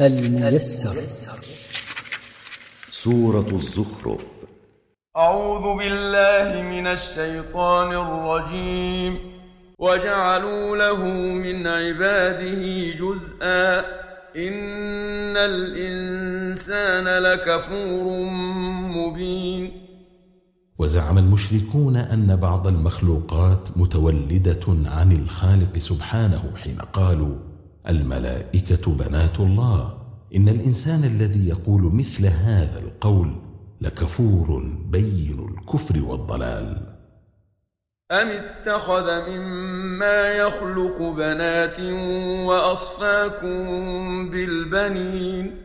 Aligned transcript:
الميسر. 0.00 1.02
سورة 2.90 3.46
الزخرف. 3.52 4.26
أعوذ 5.16 5.78
بالله 5.78 6.62
من 6.62 6.86
الشيطان 6.86 7.92
الرجيم. 7.92 9.18
وجعلوا 9.78 10.76
له 10.76 11.04
من 11.32 11.66
عباده 11.66 12.90
جزءا. 12.90 13.80
إن 14.36 15.36
الإنسان 15.36 17.04
لكفور 17.04 18.30
مبين. 18.96 19.72
وزعم 20.78 21.18
المشركون 21.18 21.96
أن 21.96 22.36
بعض 22.36 22.66
المخلوقات 22.66 23.68
متولدة 23.76 24.90
عن 24.90 25.12
الخالق 25.12 25.78
سبحانه 25.78 26.56
حين 26.56 26.78
قالوا 26.78 27.51
الملائكة 27.88 28.92
بنات 28.92 29.40
الله. 29.40 29.98
إن 30.36 30.48
الإنسان 30.48 31.04
الذي 31.04 31.48
يقول 31.48 31.94
مثل 31.94 32.26
هذا 32.26 32.78
القول 32.78 33.32
لكفور 33.80 34.64
بين 34.90 35.48
الكفر 35.48 36.04
والضلال. 36.04 36.92
أم 38.12 38.28
اتخذ 38.28 39.28
مما 39.28 40.28
يخلق 40.28 40.98
بنات 41.02 41.80
وأصفاكم 42.46 43.60
بالبنين؟ 44.30 45.56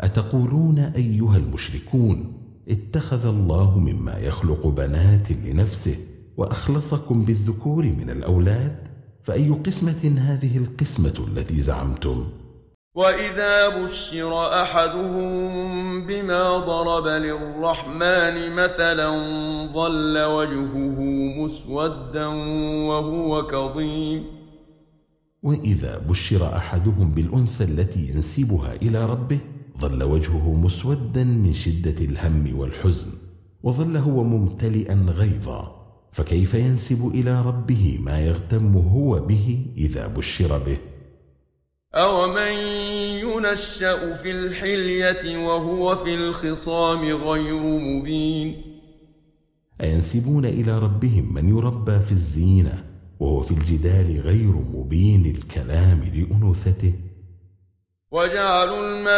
أتقولون 0.00 0.78
أيها 0.78 1.36
المشركون 1.36 2.32
اتخذ 2.68 3.26
الله 3.26 3.78
مما 3.78 4.18
يخلق 4.18 4.66
بنات 4.66 5.32
لنفسه 5.32 5.96
وأخلصكم 6.36 7.24
بالذكور 7.24 7.84
من 7.84 8.10
الأولاد؟ 8.10 8.95
فأي 9.26 9.50
قسمة 9.50 10.18
هذه 10.18 10.56
القسمة 10.56 11.26
التي 11.28 11.60
زعمتم؟ 11.60 12.26
وإذا 12.94 13.82
بشر 13.82 14.62
أحدهم 14.62 16.06
بما 16.06 16.58
ضرب 16.58 17.06
للرحمن 17.06 18.50
مثلا 18.52 19.08
ظل 19.74 20.18
وجهه 20.18 21.00
مسودا 21.42 22.26
وهو 22.88 23.46
كظيم 23.46 24.24
وإذا 25.42 25.98
بشر 25.98 26.56
أحدهم 26.56 27.10
بالأنثى 27.14 27.64
التي 27.64 28.00
ينسبها 28.00 28.74
إلى 28.82 29.06
ربه 29.06 29.38
ظل 29.78 30.02
وجهه 30.02 30.52
مسودا 30.64 31.24
من 31.24 31.52
شدة 31.52 32.04
الهم 32.04 32.58
والحزن 32.58 33.12
وظل 33.62 33.96
هو 33.96 34.24
ممتلئا 34.24 35.06
غيظا 35.08 35.85
فكيف 36.16 36.54
ينسب 36.54 37.10
إلى 37.14 37.42
ربه 37.46 37.98
ما 38.00 38.20
يغتم 38.20 38.76
هو 38.76 39.20
به 39.20 39.66
إذا 39.76 40.06
بشر 40.06 40.58
به؟ 40.58 40.78
أومن 41.94 42.52
ينشأ 43.28 44.14
في 44.14 44.30
الحلية 44.30 45.46
وهو 45.46 45.96
في 45.96 46.14
الخصام 46.14 47.04
غير 47.04 47.62
مبين؟ 47.62 48.62
أينسبون 49.82 50.44
إلى 50.44 50.78
ربهم 50.78 51.34
من 51.34 51.48
يربى 51.48 51.98
في 51.98 52.12
الزينة 52.12 52.84
وهو 53.20 53.42
في 53.42 53.50
الجدال 53.50 54.20
غير 54.20 54.54
مبين 54.74 55.36
الكلام 55.36 56.02
لأنوثته؟ 56.14 56.92
وجعلوا 58.10 58.80
الملائكة 58.80 59.14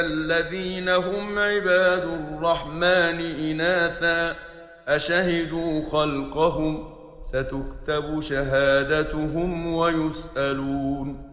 الذين 0.00 0.88
هم 0.88 1.38
عباد 1.38 2.02
الرحمن 2.02 3.20
إناثا 3.50 4.51
أشهدوا 4.86 5.90
خلقهم؟ 5.90 6.84
ستكتب 7.22 8.20
شهادتهم 8.20 9.66
ويسألون. 9.66 11.32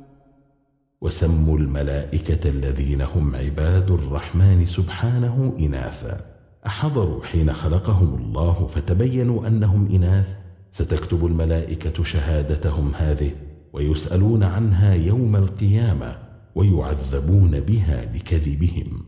وسموا 1.02 1.58
الملائكة 1.58 2.50
الذين 2.50 3.02
هم 3.02 3.36
عباد 3.36 3.92
الرحمن 3.92 4.66
سبحانه 4.66 5.56
إناثا. 5.60 6.22
أحضروا 6.66 7.24
حين 7.24 7.54
خلقهم 7.54 8.16
الله 8.16 8.68
فتبينوا 8.68 9.48
أنهم 9.48 9.92
إناث؟ 9.92 10.38
ستكتب 10.72 11.26
الملائكة 11.26 12.04
شهادتهم 12.04 12.92
هذه 12.96 13.32
ويسألون 13.74 14.44
عنها 14.44 14.94
يوم 14.94 15.36
القيامة 15.36 16.18
ويعذبون 16.56 17.60
بها 17.60 18.06
لكذبهم 18.16 19.06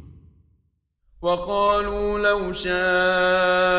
وقالوا 1.21 2.19
لو 2.19 2.51
شاء 2.51 3.70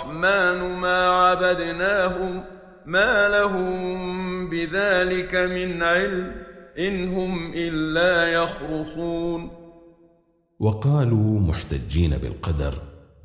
الرحمن 0.00 0.80
ما 0.80 1.06
عبدناهم 1.06 2.44
ما 2.86 3.28
لهم 3.28 4.50
بذلك 4.50 5.34
من 5.34 5.82
علم 5.82 6.32
إن 6.78 7.08
هم 7.08 7.52
إلا 7.54 8.26
يخرصون. 8.26 9.50
وقالوا 10.60 11.40
محتجين 11.40 12.10
بالقدر 12.18 12.74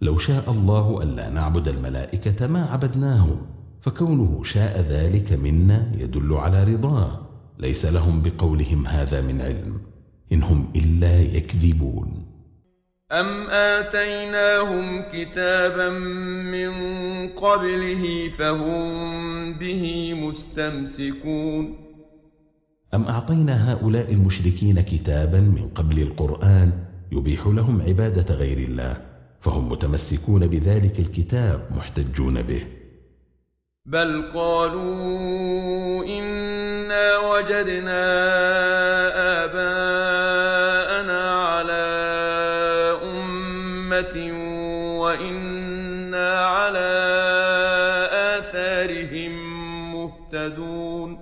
لو 0.02 0.18
شاء 0.18 0.52
الله 0.52 1.04
ألا 1.04 1.30
نعبد 1.30 1.68
الملائكة 1.68 2.48
ما 2.48 2.66
عبدناهم 2.66 3.38
فكونه 3.82 4.44
شاء 4.44 4.82
ذلك 4.82 5.34
منا 5.34 5.92
يدل 5.98 6.34
على 6.34 6.64
رضاه. 6.64 7.22
ليس 7.60 7.86
لهم 7.86 8.22
بقولهم 8.22 8.88
هذا 8.88 9.22
من 9.22 9.42
علم 9.42 9.82
إن 10.32 10.44
هم 10.44 10.74
إلا 10.76 11.22
يكذبون. 11.22 12.35
أم 13.12 13.48
آتيناهم 13.50 15.02
كتابا 15.02 15.90
من 15.90 16.74
قبله 17.30 18.30
فهم 18.38 19.54
به 19.54 20.14
مستمسكون 20.14 21.78
أم 22.94 23.04
أعطينا 23.04 23.72
هؤلاء 23.72 24.12
المشركين 24.12 24.82
كتابا 24.82 25.40
من 25.40 25.70
قبل 25.76 26.02
القرآن 26.02 26.72
يبيح 27.12 27.48
لهم 27.48 27.82
عبادة 27.82 28.36
غير 28.36 28.58
الله 28.58 28.98
فهم 29.42 29.70
متمسكون 29.70 30.48
بذلك 30.48 31.00
الكتاب 31.00 31.70
محتجون 31.78 32.42
به. 32.42 32.64
بل 33.86 34.32
قالوا 34.34 36.06
إنا 36.06 37.18
وجدنا 37.18 38.06
أمة 43.96 44.16
وإنا 45.00 46.46
على 46.46 46.92
آثارهم 48.40 49.34
مهتدون 49.94 51.18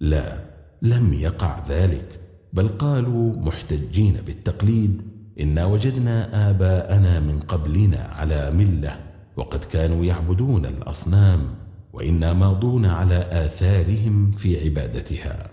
لا 0.00 0.38
لم 0.82 1.12
يقع 1.12 1.58
ذلك 1.68 2.20
بل 2.52 2.68
قالوا 2.68 3.36
محتجين 3.36 4.16
بالتقليد 4.26 5.02
إنا 5.40 5.64
وجدنا 5.64 6.50
آباءنا 6.50 7.20
من 7.20 7.40
قبلنا 7.40 7.98
على 7.98 8.50
ملة 8.50 8.96
وقد 9.36 9.64
كانوا 9.64 10.04
يعبدون 10.04 10.66
الأصنام 10.66 11.54
وإنا 11.92 12.32
ماضون 12.32 12.86
على 12.86 13.28
آثارهم 13.32 14.32
في 14.32 14.64
عبادتها. 14.64 15.51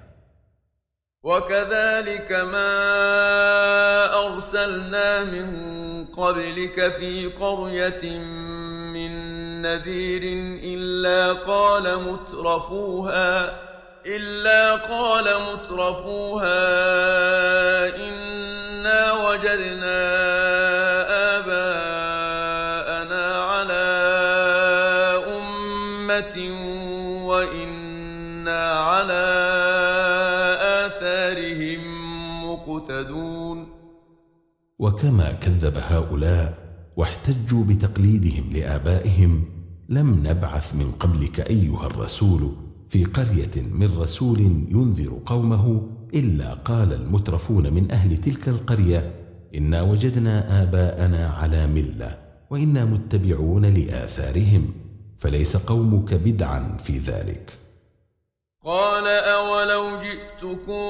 وكذلك 1.24 2.31
ما 2.31 2.75
أرسلنا 4.28 5.24
من 5.24 5.50
قبلك 6.06 6.91
في 6.91 7.28
قرية 7.28 8.19
من 8.94 9.12
نذير 9.62 10.22
إلا 10.63 11.34
قال 11.34 12.03
مترفوها 12.03 13.59
إلا 14.06 14.75
قال 14.75 15.25
مترفوها 15.53 16.56
إنا 17.96 19.12
وجدنا 19.12 20.00
آباءنا 21.38 23.24
على 23.44 23.90
أمة 25.28 26.38
وإنا 27.25 28.80
على 28.80 29.28
مقتدون 32.89 33.68
وكما 34.80 35.31
كذب 35.31 35.77
هؤلاء 35.77 36.57
واحتجوا 36.97 37.63
بتقليدهم 37.63 38.44
لآبائهم 38.53 39.44
لم 39.89 40.27
نبعث 40.27 40.75
من 40.75 40.91
قبلك 40.91 41.39
أيها 41.39 41.88
الرسول 41.88 42.56
في 42.89 43.06
قرية 43.06 43.51
من 43.71 43.97
رسول 43.97 44.39
ينذر 44.69 45.21
قومه 45.25 45.89
إلا 46.13 46.53
قال 46.53 46.94
المترفون 46.94 47.74
من 47.74 47.91
أهل 47.91 48.18
تلك 48.18 48.50
القرية 48.50 49.12
إنا 49.56 49.81
وجدنا 49.81 50.63
آباءنا 50.63 51.30
على 51.30 51.68
ملة 51.68 52.18
وإنا 52.50 52.86
متبعون 52.86 53.65
لآثارهم 53.65 54.74
فليس 55.19 55.57
قومك 55.57 56.13
بدعا 56.13 56.77
في 56.77 56.97
ذلك. 56.97 57.69
قال 58.65 59.07
أولو 59.07 60.00
جئتكم 60.03 60.83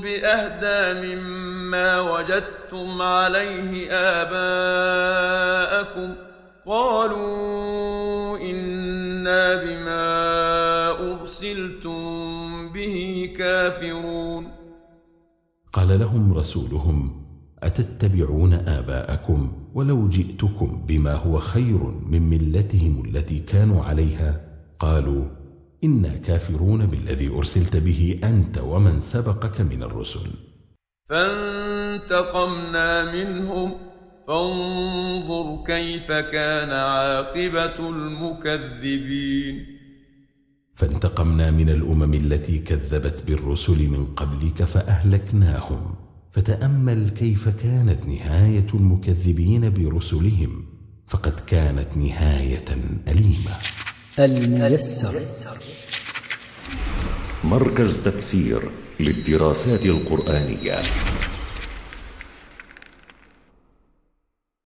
بأهدى 0.00 1.00
مما 1.00 2.00
وجدتم 2.00 3.02
عليه 3.02 3.88
آباءكم 4.22 5.34
قالوا 6.66 8.38
إنا 8.38 9.54
بما 9.54 10.10
أرسلتم 11.12 12.02
به 12.72 13.30
كافرون 13.38 14.46
قال 15.72 15.98
لهم 15.98 16.34
رسولهم 16.34 17.26
أتتبعون 17.62 18.52
آباءكم 18.52 19.52
ولو 19.74 20.08
جئتكم 20.08 20.86
بما 20.86 21.14
هو 21.14 21.38
خير 21.38 21.78
من 22.06 22.22
ملتهم 22.30 23.04
التي 23.04 23.38
كانوا 23.38 23.84
عليها؟ 23.84 24.40
قالوا 24.78 25.39
إنا 25.84 26.16
كافرون 26.16 26.86
بالذي 26.86 27.28
أرسلت 27.28 27.76
به 27.76 28.20
أنت 28.24 28.58
ومن 28.58 29.00
سبقك 29.00 29.60
من 29.60 29.82
الرسل. 29.82 30.30
فانتقمنا 31.08 33.12
منهم 33.12 33.72
فانظر 34.28 35.64
كيف 35.66 36.12
كان 36.12 36.70
عاقبة 36.70 37.88
المكذبين. 37.88 39.66
فانتقمنا 40.74 41.50
من 41.50 41.68
الأمم 41.68 42.14
التي 42.14 42.58
كذبت 42.58 43.24
بالرسل 43.26 43.88
من 43.88 44.06
قبلك 44.06 44.64
فأهلكناهم. 44.64 45.94
فتأمل 46.30 47.10
كيف 47.10 47.48
كانت 47.48 48.06
نهاية 48.06 48.66
المكذبين 48.74 49.70
برسلهم 49.70 50.64
فقد 51.06 51.40
كانت 51.40 51.96
نهاية 51.96 52.64
أليمة. 53.08 53.54
الميسر. 54.24 55.20
مركز 57.44 57.98
تفسير 58.04 58.70
للدراسات 59.00 59.86
القرآنية. 59.86 60.78